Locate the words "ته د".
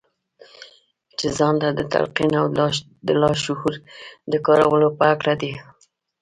1.61-1.81